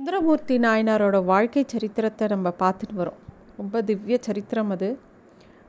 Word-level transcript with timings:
சுந்தரமூர்த்தி 0.00 0.54
நாயனாரோட 0.64 1.16
வாழ்க்கை 1.30 1.62
சரித்திரத்தை 1.72 2.26
நம்ம 2.32 2.48
பார்த்துட்டு 2.60 2.94
வரோம். 3.00 3.18
ரொம்ப 3.58 3.82
திவ்ய 3.88 4.16
சரித்திரம் 4.26 4.70
அது. 4.74 4.88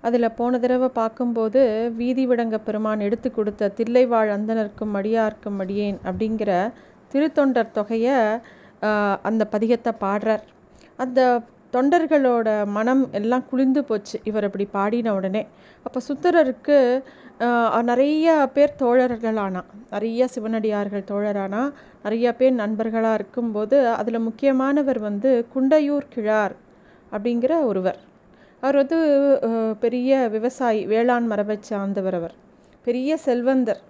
அதில் 0.07 0.27
போன 0.37 0.59
தடவை 0.63 0.89
பார்க்கும்போது 0.99 1.61
வீதி 1.97 2.23
விடங்க 2.29 2.57
பெருமான் 2.67 3.03
எடுத்து 3.07 3.29
கொடுத்த 3.37 3.69
தில்லைவாழ் 3.79 4.31
அந்தனருக்கும் 4.35 4.93
மடியார்க்கும் 4.97 5.57
மடியேன் 5.61 5.97
அப்படிங்கிற 6.09 6.53
திருத்தொண்டர் 7.13 7.75
தொகையை 7.77 8.15
அந்த 9.29 9.49
பதிகத்தை 9.55 9.93
பாடுறார். 10.05 10.45
அந்த 11.05 11.19
தொண்டர்களோட 11.73 12.49
மனம் 12.77 13.03
எல்லாம் 13.19 13.45
குளிர்ந்து 13.49 13.81
போச்சு. 13.89 14.17
இவர் 14.29 14.47
அப்படி 14.47 14.65
பாடின 14.77 15.13
உடனே 15.13 15.43
அப்போ 15.85 15.99
சுந்தரருக்கு 16.09 16.77
நிறைய 17.89 18.25
பேர் 18.55 18.73
தோழர்களானா 18.79 19.61
நிறைய 19.91 20.27
சிவனடியார்கள் 20.33 21.07
தோழரானா 21.11 21.61
நிறைய 22.03 22.27
பேர் 22.39 22.53
நண்பர்களாக 22.53 23.19
இருக்கும்போது 23.19 23.77
அதில் 23.99 24.25
முக்கியமானவர் 24.27 24.99
வந்து 25.07 25.31
குண்டையூர் 25.53 26.11
கிழார் 26.15 26.55
அப்படிங்கிற 27.11 27.53
ஒருவர். 27.69 27.99
அவர் 28.63 28.77
வந்து 28.81 28.99
பெரிய 29.79 30.19
விவசாயி 30.35 30.81
வேளாண் 30.91 31.29
மரபை 31.31 31.57
சார்ந்தவர் 31.69 32.17
அவர். 32.19 32.35
பெரிய 32.87 33.17
செல்வந்தர். 33.25 33.81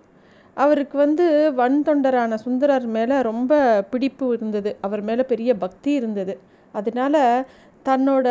அவருக்கு 0.58 0.96
வந்து 0.98 1.26
வன் 1.60 1.78
தொண்டரான 1.88 2.38
சுந்தரர் 2.46 2.88
மேலே 2.96 3.18
ரொம்ப 3.30 3.60
பிடிப்பு 3.92 4.26
இருந்தது. 4.38 4.72
அவர் 4.86 5.04
மேலே 5.10 5.24
பெரிய 5.34 5.52
பக்தி 5.64 5.92
இருந்தது. 6.00 6.36
அதனால 6.74 7.16
தன்னோட 7.86 8.28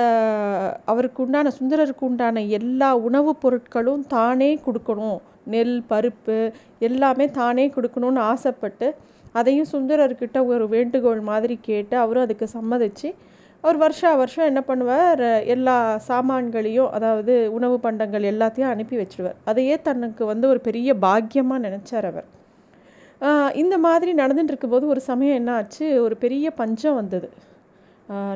அவருக்கு 0.85 1.21
உண்டான 1.25 1.53
சுந்தரருக்கு 1.59 2.05
உண்டான 2.09 2.43
எல்லா 2.59 2.91
உணவுப் 3.09 3.41
பொருட்களும் 3.43 4.05
தானே 4.17 4.51
கொடுக்கணும். 4.67 5.19
நெல் 5.53 5.77
பருப்பு 5.91 6.39
எல்லாமே 6.89 7.27
தானே 7.41 7.65
கொடுக்கணும்னு 7.77 8.21
ஆசைப்பட்டு 8.33 8.89
அதையும் 9.39 9.71
சுந்தரர்கிட்ட 9.73 10.39
ஒரு 10.53 10.65
வேண்டுகோள் 10.69 11.21
மாதிரி 11.31 11.57
கேட்டு 11.69 11.97
அவரும் 12.05 12.27
அதுக்கு 12.27 12.47
சம்மதிச்சு 12.55 13.09
அவர் 13.65 13.79
வருஷா 13.83 14.11
வருஷம் 14.21 14.49
என்ன 14.51 14.61
பண்ணுவார் 14.69 15.25
எல்லா 15.55 15.77
சாமான்களையும் 16.09 16.91
அதாவது 16.97 17.35
உணவு 17.57 17.77
பண்டங்கள் 17.81 18.31
எல்லாத்தையும் 18.33 18.73
அனுப்பி 18.73 18.97
வச்சுடுவார் 19.01 19.39
அதையே 19.45 19.77
தனக்கு 19.89 20.25
வந்து 20.33 20.47
ஒரு 20.53 20.61
பெரிய 20.69 20.95
பாக்கியமாக 21.05 21.65
நினச்சார் 21.67 22.09
அவர். 22.13 22.29
இந்த 23.63 23.75
மாதிரி 23.87 24.13
நடந்துட்டு 24.23 24.53
இருக்கும்போது 24.53 24.87
ஒரு 24.87 25.01
சமயம் 25.11 25.39
என்ன 25.41 25.53
ஆச்சு 25.53 25.87
ஒரு 26.07 26.17
பெரிய 26.25 26.51
பஞ்சம் 26.61 26.99
வந்தது. 27.01 27.29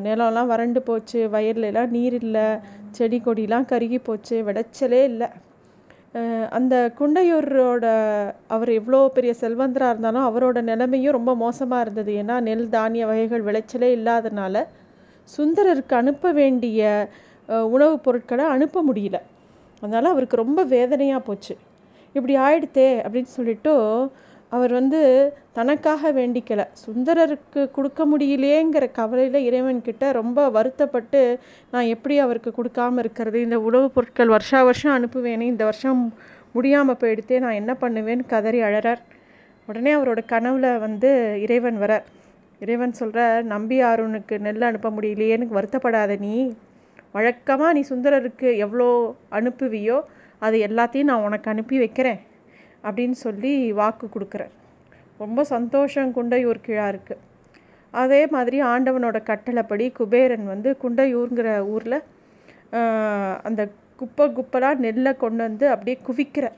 நிலம்லாம் 0.07 0.51
வறண்டு 0.53 0.81
போச்சு 0.83 1.21
வயர்லலாம் 1.33 1.95
நீர் 1.97 2.17
இல்லை 2.23 2.47
செடி 2.91 3.19
கொடிலாம் 3.25 3.69
கருகி 3.73 3.99
போச்சு 4.03 4.37
விளைச்சலே 4.49 5.01
இல்லை. 5.13 5.29
அந்த 6.51 6.75
குண்டையூரோட 6.99 7.87
அவர் 8.47 8.71
எவ்வளோ 8.79 9.01
பெரிய 9.15 9.33
செல்வந்தராக 9.41 9.93
இருந்தாலும் 9.93 10.27
அவரோட 10.29 10.59
நிலைமையும் 10.71 11.17
ரொம்ப 11.19 11.33
மோசமாக 11.37 11.85
இருந்தது. 11.85 12.13
ஏன்னா 12.23 12.37
நெல் 12.49 12.69
தானிய 12.69 13.07
வகைகள் 13.07 13.47
விளைச்சலே 13.49 13.89
இல்லாதனால 13.99 14.65
சுந்தரருக்கு 15.29 15.95
அனுப்ப 16.03 16.33
வேண்டிய 16.33 16.81
உணவுப் 17.75 18.05
பொருட்களை 18.05 18.45
அனுப்ப 18.57 18.85
முடியல. 18.91 19.19
அதனால் 19.83 20.13
அவருக்கு 20.13 20.37
ரொம்ப 20.45 20.61
வேதனையாக 20.75 21.27
போச்சு. 21.29 21.55
இப்படி 22.15 22.35
ஆயிடுத்தே 22.47 22.89
அப்படின்னு 23.05 23.33
சொல்லிட்டு 23.39 23.73
அவர் 24.55 24.73
வந்து 24.73 25.01
தனக்காக 25.53 26.13
வேண்டிக்கலை. 26.13 26.65
சுந்தரருக்கு 26.85 27.71
கொடுக்க 27.71 28.01
முடியலையேங்கிற 28.07 28.91
கவலையில் 28.93 29.47
இறைவன்கிட்ட 29.49 30.13
ரொம்ப 30.13 30.49
வருத்தப்பட்டு 30.51 31.21
நான் 31.71 31.87
எப்படி 31.87 32.19
அவருக்கு 32.19 32.53
கொடுக்காமல் 32.53 33.03
இருக்கிறது? 33.05 33.41
இந்த 33.41 33.59
உணவுப் 33.61 33.95
பொருட்கள் 33.95 34.29
வருஷா 34.29 34.63
வருஷம் 34.63 34.95
அனுப்புவேனே 34.99 35.47
இந்த 35.53 35.65
வருஷம் 35.65 36.03
முடியாமல் 36.53 37.01
போயிடுத்தே 37.01 37.39
நான் 37.39 37.53
என்ன 37.53 37.73
பண்ணுவேன்னு 37.81 38.27
கதறி 38.27 38.61
அழறார். 38.63 39.03
உடனே 39.69 39.93
அவரோட 39.95 40.21
கனவில் 40.27 40.79
வந்து 40.79 41.11
இறைவன் 41.41 41.81
வரார். 41.81 42.05
இறைவன் 42.61 42.93
சொல்கிற 42.93 43.21
நம்பி 43.43 43.83
அருணுக்கு 43.83 44.35
நெல் 44.39 44.69
அனுப்ப 44.69 44.91
முடியலையேன்னு 44.91 45.47
வருத்தப்படாத 45.57 46.19
நீ. 46.19 46.35
வழக்கமாக 47.13 47.73
நீ 47.73 47.85
சுந்தரருக்கு 47.89 48.49
எவ்வளோ 48.57 48.89
அனுப்புவியோ 49.31 49.99
அது 50.39 50.57
எல்லாத்தையும் 50.69 51.11
நான் 51.11 51.27
உனக்கு 51.27 51.51
அனுப்பி 51.51 51.77
வைக்கிறேன். 51.79 52.21
அப்படின்னு 52.87 53.17
சொல்லி 53.27 53.53
வாக்கு 53.73 54.07
கொடுக்குறார். 54.15 54.53
ரொம்ப 55.23 55.41
சந்தோஷம் 55.55 56.11
குண்டையூர் 56.17 56.61
கிழாருக்கு 56.67 57.15
அதே 57.95 58.21
மாதிரி 58.35 58.59
ஆண்டவனோட 58.73 59.19
கட்டளைப்படி 59.23 59.85
குபேரன் 59.99 60.47
வந்து 60.53 60.71
குண்டையூருங்கிற 60.83 61.49
ஊரில் 61.75 61.99
அந்த 63.49 63.63
குப்பை 64.01 64.25
குப்பலாக 64.37 64.83
நெல்லை 64.85 65.13
கொண்டு 65.17 65.43
வந்து 65.47 65.67
அப்படியே 65.73 65.97
குவிக்கிறார். 66.07 66.57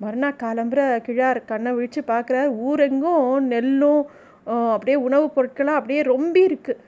மறுநாள் 0.00 0.40
காலம்புற 0.42 0.80
கிழார் 1.06 1.40
கண்ணை 1.50 1.70
விழித்து 1.76 2.00
பார்க்குறார். 2.12 2.50
ஊரெங்கும் 2.68 3.46
நெல்லும் 3.52 4.02
அப்படியே 4.74 4.96
உணவுப் 5.06 5.34
பொருட்களாக 5.36 5.78
அப்படியே 5.80 6.02
ரொம்பி 6.12 6.42
இருக்குது 6.48 6.82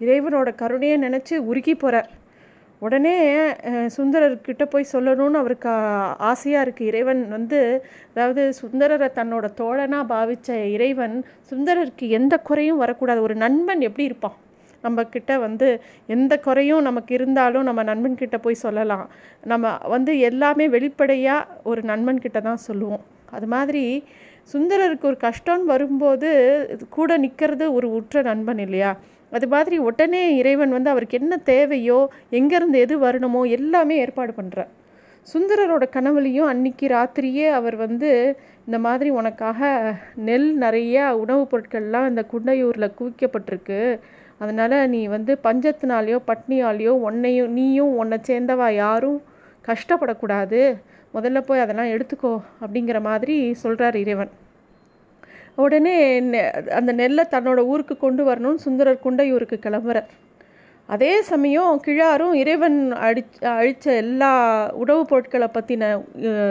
இறைவனோட 0.00 0.48
கருணையை 0.62 0.96
நினச்சி 1.04 1.34
உருகி 1.50 1.74
போகிறார் 1.74 2.08
உடனே 2.82 3.14
சுந்தரர்கிட்ட 3.96 4.64
போய் 4.72 4.92
சொல்லணும்னு 4.92 5.40
அவருக்கு 5.42 5.70
ஆசையாக 6.30 6.64
இருக்குது 6.66 6.88
இறைவன் 6.90 7.22
வந்து 7.36 7.60
அதாவது 8.14 8.42
சுந்தரரை 8.60 9.08
தன்னோட 9.18 9.46
தோழனாக 9.60 10.10
பாவித்த 10.12 10.58
இறைவன் 10.74 11.16
சுந்தரருக்கு 11.50 12.08
எந்த 12.18 12.34
குறையும் 12.48 12.82
வரக்கூடாது. 12.82 13.20
ஒரு 13.28 13.36
நண்பன் 13.44 13.86
எப்படி 13.88 14.06
இருப்பான்? 14.10 14.36
நம்மக்கிட்ட 14.84 15.32
வந்து 15.46 15.68
எந்த 16.14 16.32
குறையும் 16.46 16.86
நமக்கு 16.88 17.12
இருந்தாலும் 17.18 17.66
நம்ம 17.68 17.82
நண்பன்கிட்ட 17.90 18.36
போய் 18.44 18.62
சொல்லலாம். 18.64 19.06
நம்ம 19.52 19.72
வந்து 19.94 20.12
எல்லாமே 20.30 20.66
வெளிப்படையாக 20.76 21.48
ஒரு 21.70 21.82
நண்பன்கிட்ட 21.92 22.40
தான் 22.48 22.64
சொல்லுவோம். 22.68 23.04
அது 23.36 23.46
மாதிரி 23.54 23.84
சுந்தரருக்கு 24.52 25.08
ஒரு 25.10 25.18
கஷ்டம்னு 25.28 25.70
வரும்போது 25.74 26.28
கூட 26.96 27.10
நிற்கிறது 27.24 27.66
ஒரு 27.78 27.88
உற்ற 27.98 28.22
நண்பன் 28.30 28.60
இல்லையா? 28.66 28.90
அது 29.36 29.46
மாதிரி 29.54 29.76
உடனே 29.88 30.24
இறைவன் 30.36 30.74
வந்து 30.76 30.90
அவருக்கு 30.90 31.18
என்ன 31.20 31.36
தேவையோ 31.52 32.00
எங்கேருந்து 32.38 32.82
எது 32.86 32.96
வரணுமோ 33.06 33.42
எல்லாமே 33.58 33.96
ஏற்பாடு 34.04 34.34
பண்ணுறார் 34.40 34.72
சுந்தரரோட 35.26 35.84
கனவுலையும் 35.94 36.50
அன்னைக்கு 36.50 36.86
ராத்திரியே 36.86 37.46
அவர் 37.58 37.76
வந்து 37.76 38.10
இந்த 38.66 38.78
மாதிரி 38.84 39.08
உனக்காக 39.10 39.68
நெல் 40.28 40.46
நிறைய 40.56 41.16
உணவுப் 41.22 41.50
பொருட்கள்லாம் 41.50 42.08
இந்த 42.10 42.22
குண்டையூரில் 42.32 42.94
குவிக்கப்பட்டிருக்கு. 42.98 43.80
அதனால் 44.38 44.76
நீ 44.94 45.00
வந்து 45.06 45.32
பஞ்சத்தினாலேயோ 45.44 46.18
பட்னியாலேயோ 46.30 46.94
உன்னையும் 47.08 47.52
நீயும் 47.52 47.92
உன்னை 47.96 48.18
சேர்ந்தவா 48.28 48.68
யாரும் 48.74 49.18
கஷ்டப்படக்கூடாது. 49.64 50.60
முதல்ல 51.14 51.40
போய் 51.40 51.64
அதெல்லாம் 51.64 51.92
எடுத்துக்கோ 51.94 52.34
அப்படிங்கிற 52.62 53.00
மாதிரி 53.10 53.36
சொல்கிறார் 53.62 53.96
இறைவன். 53.96 54.32
உடனே 55.56 55.96
அந்த 56.70 56.92
நெல்லை 56.92 57.24
தன்னோட 57.30 57.60
ஊருக்கு 57.64 57.96
கொண்டு 57.96 58.22
வரணும்னு 58.24 58.64
சுந்தரர் 58.66 59.04
குண்டையூருக்கு 59.04 59.58
கிளம்புறார் 59.66 60.08
அதே 60.88 61.22
சமயம் 61.22 61.80
கிழாரும் 61.86 62.34
இறைவன் 62.34 62.92
அடி 62.92 63.22
அழித்த 63.40 63.94
எல்லா 63.94 64.30
உணவுப் 64.72 65.08
பொருட்களை 65.08 65.48
பற்றின 65.52 65.84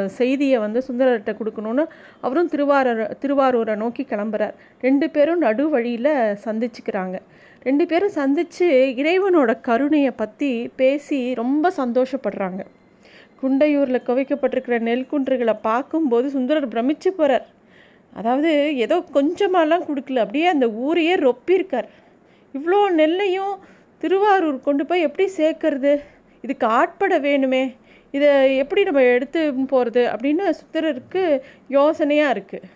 செய்தியை 0.06 0.60
வந்து 0.60 0.80
சுந்தரர்கிட்ட 0.88 1.34
கொடுக்கணுன்னு 1.38 1.84
அவரும் 2.22 2.50
திருவாரூர் 2.50 3.04
திருவாரூரை 3.22 3.76
நோக்கி 3.76 4.06
கிளம்புறார். 4.10 4.56
ரெண்டு 4.82 5.10
பேரும் 5.10 5.38
நடு 5.38 5.70
வழியில் 5.70 6.12
சந்திச்சுக்கிறாங்க. 6.46 7.18
ரெண்டு 7.64 7.86
பேரும் 7.86 8.10
சந்தித்து 8.10 8.68
இறைவனோட 8.96 9.62
கருணையை 9.62 10.12
பற்றி 10.16 10.72
பேசி 10.76 11.34
ரொம்ப 11.34 11.72
சந்தோஷப்படுறாங்க. 11.78 12.62
குண்டையூரில் 13.42 14.06
குவைக்கப்பட்டிருக்கிற 14.08 14.80
நெல் 14.80 15.10
குன்றுகளை 15.12 15.56
பார்க்கும்போது 15.62 16.30
சுந்தரர் 16.30 16.68
பிரமிச்சு 16.68 17.10
போகிறார் 17.12 17.48
அதாவது 18.20 18.52
ஏதோ 18.86 18.98
கொஞ்சமாலாம் 19.16 19.88
கொடுக்கல. 19.88 20.24
அப்படியே 20.24 20.48
அந்த 20.56 20.68
ஊரையே 20.86 21.16
ரொப்பியிருக்கார். 21.28 21.88
இவ்வளோ 22.58 22.80
நெல்லையும் 23.00 23.56
திருவாரூர் 24.04 24.60
கொண்டு 24.68 24.84
போய் 24.90 25.06
எப்படி 25.08 25.26
சேர்க்கறது? 25.40 25.94
இதுக்கு 26.46 26.66
ஆட்பட 26.80 27.16
வேணுமே. 27.28 27.64
இதை 28.16 28.30
எப்படி 28.62 28.82
நம்ம 28.88 29.02
எடுத்து 29.16 29.42
போகிறது 29.74 30.04
அப்படின்னு 30.14 30.46
சுந்தரருக்கு 30.60 31.24
யோசனையாக 31.78 32.36
இருக்குது 32.36 32.70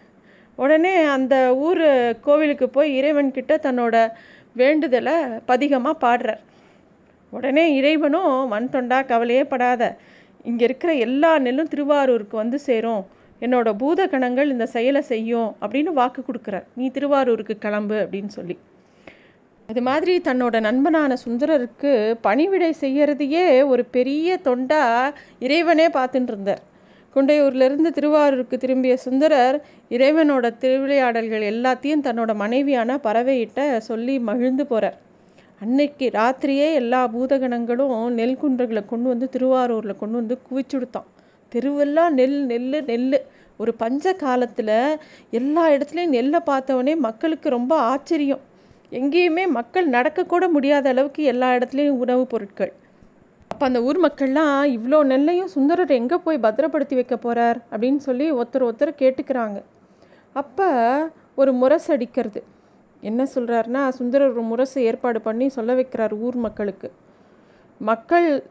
உடனே 0.64 0.94
அந்த 1.16 1.36
ஊர் 1.68 1.84
கோவிலுக்கு 2.26 2.68
போய் 2.78 2.90
இறைவன்கிட்ட 3.00 3.54
தன்னோட 3.66 3.96
வேண்டுதலை 4.62 5.14
பதிகமாக 5.50 6.02
பாடுறார். 6.06 6.42
உடனே 7.34 7.64
இறைவனும் 7.80 8.34
மண் 8.54 8.72
தொண்டா 8.74 9.00
கவலையே 9.12 9.44
படாத. 9.54 9.84
இங்கே 10.50 10.64
இருக்கிற 10.68 10.92
எல்லா 11.06 11.32
நெல்லும் 11.46 11.72
திருவாரூருக்கு 11.74 12.36
வந்து 12.44 12.60
சேரும். 12.68 13.04
என்னோட 13.42 13.70
பூத 13.74 14.08
கணங்கள் 14.08 14.54
இந்த 14.54 14.66
செயலை 14.76 15.02
செய்யும் 15.12 15.50
அப்படின்னு 15.62 15.92
வாக்கு 16.00 16.24
கொடுக்குறார். 16.24 16.66
நீ 16.76 16.88
திருவாரூருக்கு 16.90 17.56
கிளம்பு 17.58 17.98
அப்படின்னு 18.04 18.32
சொல்லி. 18.38 18.58
அது 19.70 19.82
மாதிரி 19.82 20.14
தன்னோட 20.28 20.56
நண்பனான 20.68 21.18
சுந்தரருக்கு 21.26 21.92
பணிவிடை 22.22 22.72
செய்யறதையே 22.82 23.44
ஒரு 23.68 23.84
பெரிய 23.96 24.40
தொண்டா 24.48 24.82
இறைவனே 25.40 25.88
பார்த்துட்டு 25.98 26.32
இருந்தார். 26.34 26.64
குண்டையூர்லேருந்து 27.16 27.90
திருவாரூருக்கு 27.98 28.58
திரும்பிய 28.58 28.96
சுந்தரர் 29.04 29.58
இறைவனோட 29.96 30.46
திருவிளையாடல்கள் 30.64 31.46
எல்லாத்தையும் 31.52 32.04
தன்னோட 32.08 32.34
மனைவியான 32.36 32.98
பறவையிட்ட 33.06 33.78
சொல்லி 33.90 34.16
மகிழ்ந்து 34.30 34.66
போகிறார் 34.66 34.98
அன்னைக்கு 35.62 36.06
ராத்திரியே 36.14 36.68
எல்லா 36.82 37.00
பூதகணங்களும் 37.14 37.96
நெல் 38.20 38.38
குன்றுகளை 38.42 38.84
கொண்டு 38.86 39.08
வந்து 39.10 39.30
திருவாரூரில் 39.30 40.00
கொண்டு 40.02 40.16
வந்து 40.20 40.36
குவிச்சுடுத்தான். 40.50 41.08
தெருவெல்லாம் 41.56 42.10
நெல் 42.10 42.46
நெல் 42.46 42.84
நெல் 42.86 43.26
ஒரு 43.58 43.74
பஞ்ச 43.74 44.14
காலத்தில் 44.14 44.98
எல்லா 45.30 45.70
இடத்துலையும் 45.70 46.08
நெல்லை 46.08 46.40
பார்த்தவொடனே 46.46 46.98
மக்களுக்கு 46.98 47.50
ரொம்ப 47.50 47.80
ஆச்சரியம். 47.80 48.40
எங்கேயுமே 48.92 49.48
மக்கள் 49.48 49.90
நடக்கக்கூட 49.90 50.50
முடியாத 50.50 50.90
அளவுக்கு 50.90 51.24
எல்லா 51.24 51.54
இடத்துலையும் 51.54 51.98
உணவுப் 52.04 52.30
பொருட்கள். 52.30 52.74
அப்போ 53.48 53.66
அந்த 53.66 53.82
ஊர் 53.82 54.00
மக்கள்லாம் 54.04 54.62
இவ்வளோ 54.76 55.00
நெல்லையும் 55.04 55.52
சுந்தரர் 55.56 55.92
எங்கே 55.92 56.16
போய் 56.16 56.38
பத்திரப்படுத்தி 56.38 56.96
வைக்க 56.96 57.18
போகிறார் 57.18 57.60
அப்படின்னு 57.72 57.98
சொல்லி 57.98 58.32
ஒருத்தர் 58.32 58.66
ஒருத்தர் 58.70 58.94
கேட்டுக்கிறாங்க. 59.00 59.64
அப்போ 60.34 60.70
ஒரு 61.36 61.54
முரசு 61.54 61.94
அடிக்கிறது. 61.94 62.44
என்ன 63.02 63.28
சொல்கிறாருன்னா 63.36 63.90
சுந்தரர் 63.90 64.32
ஒரு 64.32 64.42
முரசு 64.42 64.84
ஏற்பாடு 64.84 65.22
பண்ணி 65.22 65.50
சொல்ல 65.50 65.74
வைக்கிறார் 65.74 66.20
ஊர் 66.20 66.36
மக்களுக்கு. 66.36 66.92
மக்கள் 67.82 68.44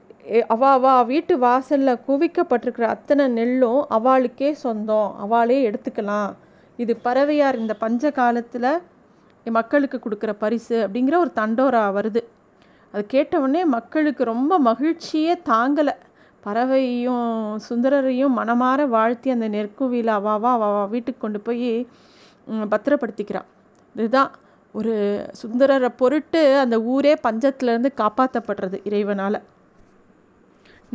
அவா 0.55 0.71
அவா 0.79 0.95
வீட்டு 1.11 1.35
வாசலில் 1.39 2.03
குவிக்கப்பட்டிருக்கிற 2.07 2.87
அத்தனை 2.95 3.25
நெல்லும் 3.39 3.83
அவளுக்கே 3.97 4.51
சொந்தம். 4.65 5.11
அவளே 5.25 5.59
எடுத்துக்கலாம். 5.69 6.31
இது 6.77 6.93
பறவையார் 7.07 7.61
இந்த 7.63 7.75
பஞ்ச 7.85 8.11
காலத்தில் 8.19 8.71
மக்களுக்கு 9.47 9.99
கொடுக்குற 9.99 10.33
பரிசு 10.43 10.77
அப்படிங்கிற 10.85 11.17
ஒரு 11.25 11.31
தண்டோரா 11.41 11.83
வருது. 11.99 12.23
அது 12.93 13.03
கேட்டவுடனே 13.15 13.63
மக்களுக்கு 13.77 14.23
ரொம்ப 14.33 14.53
மகிழ்ச்சியே 14.69 15.35
தாங்கலை. 15.51 15.95
பறவையும் 16.47 17.31
சுந்தரரையும் 17.69 18.37
மனமாற 18.41 18.81
வாழ்த்தி 18.97 19.29
அந்த 19.37 19.47
நெற்குவியில் 19.55 20.13
அவாவா 20.19 20.51
அவாவா 20.57 20.83
வீட்டுக்கு 20.95 21.23
கொண்டு 21.25 21.41
போய் 21.47 21.71
பத்திரப்படுத்திக்கிறான் 22.73 23.49
இதுதான் 23.95 24.31
ஒரு 24.75 24.95
சுந்தரரை 25.43 25.91
பொருட்டு 26.03 26.43
அந்த 26.65 26.77
ஊரே 26.95 27.15
பஞ்சத்திலேருந்து 27.27 27.91
காப்பாற்றப்படுறது 28.03 28.79
இறைவனால். 28.91 29.39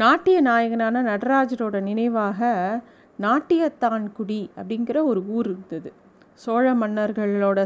நாட்டிய 0.01 0.37
நாயகனான 0.41 1.01
நடராஜரோட 1.09 1.77
நினைவாக 1.87 2.39
நாட்டியத்தான்குடி 3.19 4.39
அப்படிங்கிற 4.59 4.97
ஒரு 5.09 5.21
ஊர் 5.35 5.47
இருந்தது. 5.49 5.89
சோழ 6.43 6.65
மன்னர்களோட 6.73 7.59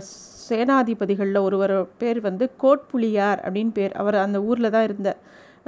சேனாதிபதிகளில் 0.48 1.40
ஒருவர் 1.48 1.74
பேர் 2.02 2.20
வந்து 2.28 2.46
கோட்புலியார் 2.64 3.40
அப்படின்னு 3.46 3.74
பேர் 3.78 3.94
அவர் 4.02 4.18
அந்த 4.24 4.40
ஊரில் 4.50 4.74
தான் 4.76 4.88
இருந்தார். 4.90 5.20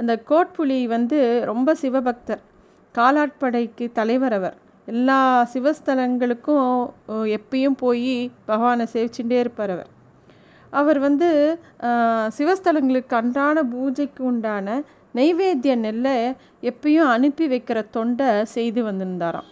அந்த 0.02 0.14
கோட்புலி 0.32 0.80
வந்து 0.96 1.20
ரொம்ப 1.52 1.76
சிவபக்தர் 1.84 2.44
காலாட்படைக்கு 2.96 3.88
தலைவர் 4.00 4.36
அவர். 4.40 4.58
எல்லா 4.88 5.20
சிவஸ்தலங்களுக்கும் 5.54 6.68
எப்பயும் 7.38 7.80
போய் 7.86 8.14
பகவானை 8.52 8.88
சேவிச்சுட்டே 8.94 9.40
இருப்பார் 9.46 9.74
அவர். 9.78 9.90
அவர் 10.74 11.00
வந்து 11.08 11.28
சிவஸ்தலங்களுக்கு 12.38 13.14
அன்றான 13.20 13.58
பூஜைக்கு 13.74 14.22
உண்டான 14.32 14.68
நெய்வேத்திய 15.18 15.74
நெல்லை 15.86 16.16
எப்பயும் 16.70 17.12
அனுப்பி 17.14 17.46
வைக்கிற 17.54 17.80
தொண்டை 17.96 18.28
செய்து 18.56 18.82
வந்திருந்தாராம். 18.90 19.48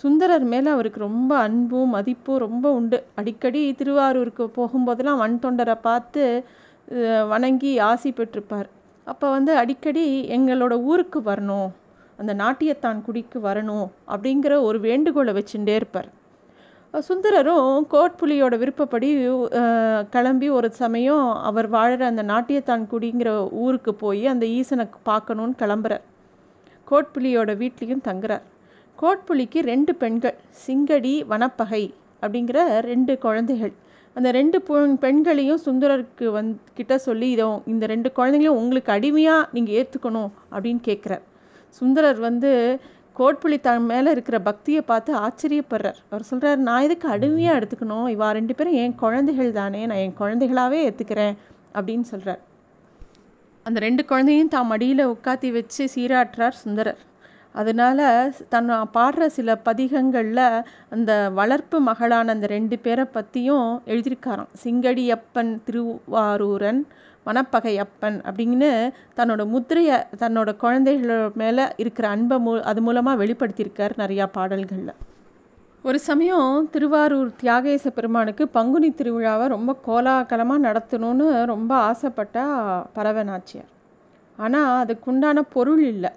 சுந்தரர் 0.00 0.44
மேலே 0.52 0.68
அவருக்கு 0.74 1.00
ரொம்ப 1.00 1.32
அன்பும் 1.46 1.94
மதிப்பும் 1.96 2.42
ரொம்ப 2.44 2.66
உண்டு. 2.78 2.98
அடிக்கடி 3.20 3.62
திருவாரூருக்கு 3.78 4.44
போகும்போதெல்லாம் 4.58 5.22
வன் 5.22 5.40
தொண்டரை 5.44 5.76
பார்த்து 5.88 6.24
வணங்கி 7.32 7.72
ஆசி 7.90 8.10
பெற்றிருப்பார். 8.18 8.68
அப்போ 9.06 9.26
வந்து 9.36 9.52
அடிக்கடி 9.62 10.06
எங்களோட 10.36 10.74
ஊருக்கு 10.90 11.20
வரணும் 11.30 11.68
அந்த 12.20 12.32
நாட்டியத்தான் 12.42 12.98
குடிக்கு 13.06 13.38
வரணும் 13.48 13.86
அப்படிங்கிற 14.12 14.54
ஒரு 14.68 14.78
வேண்டுகோளை 14.88 15.32
வச்சுட்டே 15.36 15.74
இருப்பார். 15.80 16.08
சுந்தரரும் 16.94 17.66
கோட்புலியோட 17.92 18.54
விருப்பப்படி 18.60 19.08
கிளம்பி 20.14 20.48
ஒரு 20.58 20.68
சமயம் 20.80 21.26
அவர் 21.48 21.68
வாழ்கிற 21.74 22.06
அந்த 22.12 22.22
நாட்டியத்தான் 22.30 22.84
குடிங்கிற 22.92 23.30
ஊருக்கு 23.64 23.92
போய் 24.00 24.24
அந்த 24.32 24.44
ஈசனை 24.58 24.86
பார்க்கணுன்னு 25.08 25.54
கிளம்புறார். 25.62 26.04
கோட்புலியோட 26.88 27.50
வீட்லேயும் 27.62 28.04
தங்குறார். 28.08 28.44
கோட்புலிக்கு 28.98 29.60
ரெண்டு 29.72 29.92
பெண்கள் 30.02 30.36
சிங்கடி 30.64 31.14
வனப்பகை 31.32 31.84
அப்படிங்கிற 32.22 32.58
ரெண்டு 32.90 33.12
குழந்தைகள். 33.26 33.72
அந்த 34.16 34.28
ரெண்டு 34.40 34.58
பெண்களையும் 35.04 35.64
சுந்தரருக்கு 35.66 36.26
வந் 36.36 36.52
கிட்ட 36.78 36.94
சொல்லி 37.08 37.28
இதோ 37.36 37.48
இந்த 37.72 37.84
ரெண்டு 37.94 38.08
குழந்தைங்களையும் 38.16 38.60
உங்களுக்கு 38.62 38.90
அடிமையாக 38.96 39.48
நீங்கள் 39.56 39.76
ஏற்றுக்கணும் 39.80 40.30
அப்படின்னு 40.54 40.82
கேட்குறார் 40.88 41.24
சுந்தரர் 41.80 42.20
வந்து 42.28 42.50
கோட்புலி 43.20 43.58
தன் 43.60 43.88
மேலே 43.92 44.10
இருக்கிற 44.16 44.36
பக்தியை 44.48 44.82
பார்த்து 44.90 45.12
ஆச்சரியப்படுறார். 45.26 45.98
அவர் 46.10 46.28
சொல்கிறார் 46.30 46.60
நான் 46.68 46.84
எதுக்கு 46.88 47.08
அடிமையாக 47.14 47.58
எடுத்துக்கணும்? 47.60 48.06
இவா 48.16 48.28
ரெண்டு 48.38 48.54
பேரும் 48.54 48.78
என் 48.82 49.00
குழந்தைகள் 49.04 49.50
தானே 49.60 49.82
நான் 49.90 50.04
என் 50.04 50.20
குழந்தைகளாகவே 50.20 50.78
ஏற்றுக்கிறேன் 50.88 51.34
அப்படின்னு 51.78 52.06
சொல்கிறார் 52.12 52.40
அந்த 53.66 53.78
ரெண்டு 53.80 54.02
குழந்தையும் 54.10 54.52
தான் 54.54 54.68
மடியில் 54.72 55.02
உட்காத்தி 55.14 55.48
வச்சு 55.56 55.82
சீராட்டுறார் 55.94 56.56
சுந்தரர். 56.64 57.00
அதனால் 57.60 58.02
தன் 58.52 58.70
பாடுற 58.96 59.26
சில 59.36 59.58
பதிகங்களில் 59.64 60.64
அந்த 60.94 61.12
வளர்ப்பு 61.38 61.78
மகளான 61.88 62.32
அந்த 62.34 62.46
ரெண்டு 62.46 62.78
பேரை 62.84 63.04
பற்றியும் 63.16 63.68
எழுதியிருக்காராம். 63.86 64.50
சிங்கடியப்பன் 64.64 65.52
திருவாரூரன் 65.66 66.80
மணப்பகையப்பன் 67.26 68.18
அப்படின்னு 68.28 68.70
தன்னோட 69.18 69.42
முத்திரையை 69.54 69.96
தன்னோட 70.22 70.50
குழந்தைகள் 70.62 71.32
மேலே 71.42 71.64
இருக்கிற 71.82 72.06
அன்பை 72.14 72.36
மூ 72.44 72.52
அது 72.70 72.80
மூலமாக 72.86 73.20
வெளிப்படுத்தியிருக்கார் 73.22 73.94
நிறையா 74.02 74.26
பாடல்களில். 74.36 74.94
ஒரு 75.88 75.98
சமயம் 76.06 76.48
திருவாரூர் 76.72 77.28
தியாகேச 77.42 77.90
பெருமானுக்கு 77.98 78.44
பங்குனி 78.56 78.88
திருவிழாவை 78.98 79.44
ரொம்ப 79.54 79.74
கோலாகலமாக 79.86 80.64
நடத்தணும்னு 80.68 81.26
ரொம்ப 81.52 81.72
ஆசைப்பட்டா 81.90 82.46
பறவைநாச்சியார் 82.96 83.70
ஆனால் 84.38 84.72
அதுக்குண்டான 84.82 85.38
பொருள் 85.54 85.84
இல்லை. 85.92 86.10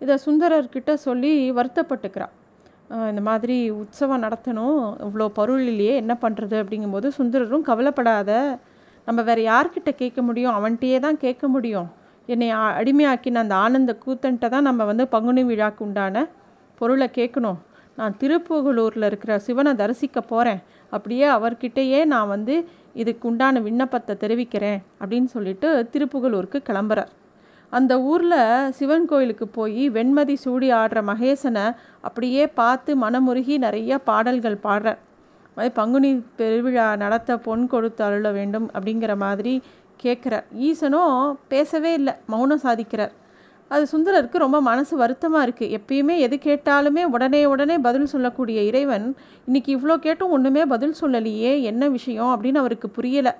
இதை 0.00 0.14
சுந்தரர்கிட்ட 0.26 0.92
சொல்லி 1.06 1.32
வருத்தப்பட்டுக்கிறான். 1.58 2.32
இந்த 3.10 3.22
மாதிரி 3.28 3.56
உற்சவம் 3.80 4.24
நடத்தணும். 4.24 4.80
இவ்வளோ 5.04 5.26
பொருள் 5.38 5.62
இல்லையே 5.72 5.94
என்ன 6.02 6.14
பண்ணுறது 6.24 6.56
அப்படிங்கும்போது 6.62 7.10
சுந்தரரும் 7.18 7.68
கவலைப்படாத 7.68 8.30
நம்ம 9.06 9.20
வேறு 9.28 9.42
யார்கிட்ட 9.50 9.90
கேட்க 10.02 10.20
முடியும்? 10.28 10.56
அவன்கிட்டயே 10.58 10.98
தான் 11.06 11.18
கேட்க 11.24 11.44
முடியும். 11.54 11.88
என்னை 12.28 12.48
அடிமையாக்கின 12.80 13.42
அந்த 13.44 13.54
ஆனந்த 13.64 13.92
கூத்தன்ட்ட 14.04 14.48
தான் 14.54 14.68
நம்ம 14.68 14.84
வந்து 14.90 15.04
பங்குனி 15.14 15.42
விழாக்கு 15.50 15.82
உண்டான 15.86 16.24
பொருளை 16.80 17.08
கேட்கணும். 17.18 17.58
நான் 17.98 18.14
திருப்புகலூரில் 18.20 19.06
இருக்கிற 19.08 19.32
சிவனை 19.46 19.72
தரிசிக்க 19.80 20.18
போகிறேன் 20.20 20.60
அப்படியே 20.92 21.26
அவர்கிட்டயே 21.38 22.00
நான் 22.12 22.30
வந்து 22.34 22.54
இதுக்கு 23.02 23.24
உண்டான 23.30 23.60
விண்ணப்பத்தை 23.66 24.14
தெரிவிக்கிறேன் 24.22 24.80
அப்படின்னு 25.00 25.28
சொல்லிட்டு 25.34 25.68
திருப்புகலூருக்கு 25.92 26.60
கிளம்புறார். 26.68 27.10
அந்த 27.72 27.92
ஊரில் 28.10 28.40
சிவன் 28.78 29.06
கோயிலுக்கு 29.10 29.46
போய் 29.58 29.84
வெண்மதி 29.90 30.34
சூடி 30.44 30.68
ஆடுற 30.80 31.00
மகேசனை 31.10 31.66
அப்படியே 32.08 32.44
பார்த்து 32.60 32.92
மனமுருகி 33.04 33.56
நிறைய 33.66 33.98
பாடல்கள் 34.08 34.64
பாடுறார். 34.66 35.00
மாதிரி 35.56 35.74
பங்குனி 35.80 36.10
பெருவிழா 36.38 36.86
நடத்த 36.96 37.38
பொன் 37.46 37.64
கொடுத்து 37.72 38.04
அருள 38.04 38.30
வேண்டும் 38.38 38.68
அப்படிங்கிற 38.76 39.14
மாதிரி 39.24 39.54
கேட்குறார் 40.02 40.46
ஈசனும் 40.68 41.16
பேசவே 41.52 41.92
இல்லை 41.98 42.14
மௌனம் 42.26 42.64
சாதிக்கிறார். 42.64 43.12
அது 43.74 43.84
சுந்தரருக்கு 43.92 44.36
ரொம்ப 44.44 44.58
மனசு 44.68 44.94
வருத்தமாக 44.96 45.46
இருக்குது 45.48 45.76
எப்பயுமே 45.76 46.14
எது 46.24 46.36
கேட்டாலுமே 46.46 47.02
உடனே 47.14 47.40
உடனே 47.52 47.76
பதில் 47.86 48.10
சொல்லக்கூடிய 48.14 48.60
இறைவன் 48.70 49.06
இன்றைக்கி 49.48 49.70
இவ்வளோ 49.76 49.96
கேட்டும் 50.06 50.34
ஒன்றுமே 50.36 50.64
பதில் 50.74 50.94
சொல்லலையே 51.00 51.52
என்ன 51.70 51.88
விஷயம்? 51.88 52.30
அப்படின்னு 52.34 52.60
அவருக்கு 52.62 52.90
புரியலை. 52.96 53.32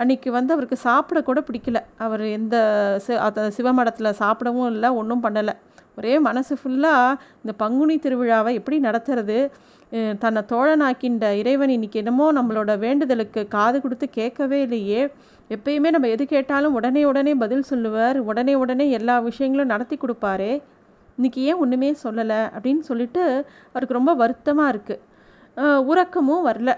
அன்றைக்கி 0.00 0.28
வந்து 0.36 0.52
அவருக்கு 0.54 0.76
சாப்பிட 0.86 1.20
கூட 1.22 1.40
பிடிக்கல. 1.48 1.78
அவர் 2.04 2.24
எந்த 2.38 2.56
சிவமடத்தில் 3.56 4.18
சாப்பிடவும் 4.22 4.70
இல்லை 4.72 4.90
ஒன்றும் 5.00 5.24
பண்ணலை. 5.24 5.54
ஒரே 6.00 6.14
மனசு 6.28 6.54
ஃபுல்லாக 6.60 7.18
இந்த 7.42 7.52
பங்குனி 7.62 7.96
திருவிழாவை 8.04 8.52
எப்படி 8.60 8.78
நடத்துறது? 8.86 9.38
தன்னை 10.22 10.42
தோழனாக்கின்ற 10.52 11.26
இறைவன் 11.40 11.72
இன்னைக்கு 11.76 12.00
என்னமோ 12.02 12.26
நம்மளோட 12.36 12.72
வேண்டுதலுக்கு 12.84 13.40
காது 13.54 13.78
கொடுத்து 13.84 14.06
கேட்கவே 14.18 14.58
இல்லையே. 14.66 15.00
எப்பயுமே 15.54 15.88
நம்ம 15.94 16.08
எது 16.14 16.24
கேட்டாலும் 16.32 16.76
உடனே 16.78 17.02
உடனே 17.10 17.32
பதில் 17.42 17.68
சொல்லுவார். 17.70 18.18
உடனே 18.30 18.54
உடனே 18.62 18.86
எல்லா 18.98 19.16
விஷயங்களும் 19.28 19.72
நடத்தி 19.72 19.96
கொடுப்பாரே. 19.96 20.52
இன்றைக்கி 21.16 21.40
ஏன் 21.50 21.60
ஒன்றுமே 21.64 21.90
சொல்லலை? 22.04 22.40
அப்படின்னு 22.56 22.84
சொல்லிட்டு 22.90 23.24
அவருக்கு 23.72 23.98
ரொம்ப 23.98 24.14
வருத்தமாக 24.22 24.72
இருக்குது 24.74 25.06
உறக்கமும் 25.90 26.46
வரல. 26.48 26.70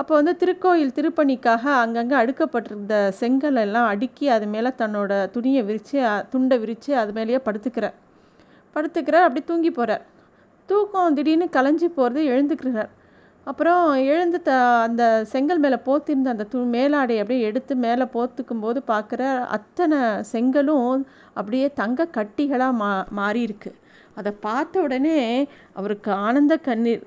அப்போ 0.00 0.12
வந்து 0.18 0.32
திருக்கோயில் 0.40 0.94
திருப்பணிக்காக 0.96 1.64
அங்கங்கே 1.82 2.16
அடுக்கப்பட்டிருந்த 2.20 2.94
செங்கல் 3.20 3.58
எல்லாம் 3.64 3.90
அடுக்கி 3.92 4.26
அது 4.36 4.46
மேலே 4.54 4.70
தன்னோட 4.80 5.12
துணியை 5.34 5.62
விரித்து 5.68 5.98
துண்டை 6.32 6.56
விரித்து 6.62 6.92
அது 7.02 7.12
மேலேயே 7.18 7.40
படுத்துக்கிறார். 7.46 7.96
படுத்துக்கிறார். 8.74 9.26
அப்படி 9.28 9.42
தூங்கி 9.50 9.70
போகிறார் 9.78 10.04
தூக்கம் 10.68 11.16
திடீர்னு 11.16 11.46
கலைஞ்சி 11.56 11.88
போகிறது 11.96 12.20
எழுந்துக்கிறார். 12.34 12.90
அப்புறம் 13.46 13.86
எழுந்து 14.12 14.38
த 14.46 14.52
அந்த 14.84 15.02
செங்கல் 15.32 15.60
மேலே 15.64 15.78
போத்திருந்த 15.88 16.28
அந்த 16.34 16.44
து 16.52 16.58
மேலாடை 16.74 17.16
அப்படியே 17.22 17.46
எடுத்து 17.48 17.74
மேலே 17.84 18.04
போத்துக்கும் 18.14 18.62
போது 18.64 18.78
பார்க்குற 18.92 19.22
அத்தனை 19.56 19.98
செங்கலும் 20.32 20.92
அப்படியே 21.38 21.66
தங்க 21.80 22.06
கட்டிகளாக 22.18 22.78
மா 22.82 22.90
மாறியிருக்கு. 23.18 23.72
அதை 24.18 24.32
பார்த்த 24.46 24.84
உடனே 24.86 25.18
அவருக்கு 25.80 26.10
ஆனந்த 26.26 26.56
கண்ணீர் 26.68 27.02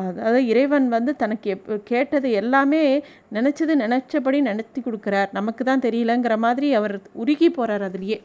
அதாவது 0.00 0.40
இறைவன் 0.52 0.86
வந்து 0.94 1.12
தனக்கு 1.22 1.48
எப் 1.54 1.66
கேட்டது 1.90 2.28
எல்லாமே 2.40 2.82
நினச்சது 3.36 3.74
நினச்சபடி 3.84 4.38
நடத்தி 4.48 4.80
கொடுக்குறார். 4.80 5.30
நமக்கு 5.38 5.64
தான் 5.64 5.84
தெரியலங்கிற 5.86 6.36
மாதிரி 6.46 6.70
அவர் 6.78 6.94
உருகி 7.22 7.48
போகிறார் 7.58 7.86
அதுலேயே. 7.88 8.18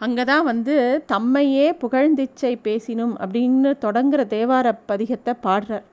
அங்கே 0.00 0.24
தான் 0.30 0.46
வந்து 0.48 0.74
தம்மையே 1.12 1.66
புகழ்ந்திச்சை 1.82 2.54
பேசினும் 2.66 3.14
அப்படின்னு 3.22 3.70
தொடங்குற 3.84 4.22
தேவார 4.34 4.72
பதிகத்தை 4.90 5.32
பாடுறார். 5.46 5.86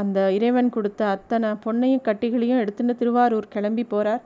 அந்த 0.00 0.18
இறைவன் 0.36 0.68
கொடுத்த 0.74 1.02
அத்தனை 1.14 1.48
பொண்ணையும் 1.64 2.04
கட்டிகளையும் 2.08 2.60
எடுத்துன்னு 2.62 2.94
திருவாரூர் 3.00 3.52
கிளம்பி 3.54 3.84
போகிறார் 3.94 4.22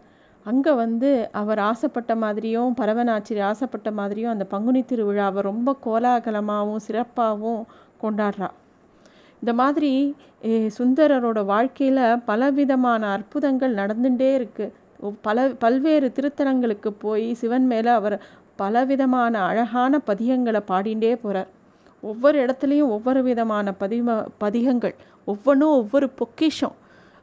அங்கே 0.47 0.73
வந்து 0.83 1.11
அவர் 1.41 1.61
ஆசைப்பட்ட 1.71 2.13
மாதிரியும் 2.25 2.75
பரவனாச்சிரி 2.81 3.41
ஆசைப்பட்ட 3.51 3.91
மாதிரியும் 4.01 4.33
அந்த 4.35 4.45
பங்குனி 4.53 4.83
திருவிழாவை 4.91 5.41
ரொம்ப 5.51 5.77
கோலாகலமாகவும் 5.87 6.85
சிறப்பாகவும் 6.87 7.63
கொண்டாடுறா. 8.03 8.49
இந்த 9.43 9.53
மாதிரி 9.61 9.93
சுந்தரரோட 10.79 11.41
வாழ்க்கையில் 11.55 12.05
பலவிதமான 12.29 13.03
அற்புதங்கள் 13.17 13.79
நடந்துகிட்டே 13.81 14.31
இருக்குது 14.39 15.13
பல 15.27 15.39
பல்வேறு 15.63 16.09
திருத்தலங்களுக்கு 16.17 16.91
போய் 17.05 17.27
சிவன் 17.41 17.67
மேலே 17.73 17.91
அவர் 18.01 18.17
பலவிதமான 18.57 19.35
அழகான 19.51 20.01
பதிகங்களை 20.09 20.61
பாடிண்டே 20.71 21.13
போகிறார் 21.23 21.51
ஒவ்வொரு 22.03 22.37
இடத்துலையும் 22.45 22.93
ஒவ்வொரு 22.97 23.21
விதமான 23.23 23.75
பதிம 23.83 24.17
பதிகங்கள் 24.39 24.95
ஒவ்வொன்றும் 25.33 25.75
ஒவ்வொரு 25.81 26.07
பொக்கிஷம். 26.21 26.75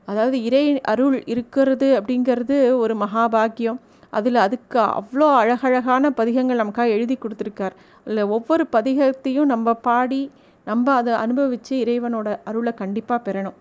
அதாவது 0.07 0.38
இறை 0.43 0.63
அருள் 0.93 1.17
இருக்கிறது 1.33 1.88
அப்படிங்கிறது 2.00 2.55
ஒரு 2.83 2.93
மகாபாகியம். 2.95 3.79
அதில் 4.09 4.39
அதுக்கு 4.45 4.79
அவ்வளோ 5.00 5.27
அழகழகான 5.41 6.11
பதிகங்கள் 6.19 6.61
நமக்காக 6.63 6.95
எழுதி 6.97 7.17
கொடுத்துருக்கார். 7.17 7.75
இல்லை 8.07 8.23
ஒவ்வொரு 8.38 8.65
பதிகத்தையும் 8.75 9.51
நம்ம 9.53 9.73
பாடி 9.88 10.21
நம்ம 10.67 10.93
அதை 10.93 11.13
அனுபவித்து 11.13 11.75
இறைவனோட 11.83 12.27
அருளை 12.50 12.73
கண்டிப்பாக 12.73 13.25
பெறணும். 13.27 13.57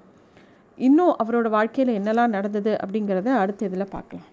இன்னும் 0.79 1.15
அவரோட 1.23 1.49
வாழ்க்கையில் 1.49 1.97
என்னெல்லாம் 2.01 2.35
நடந்தது 2.37 2.75
அப்படிங்கிறத 2.83 3.39
அடுத்த 3.43 3.67
இதில் 3.67 3.93
பார்க்கலாம். 3.97 4.29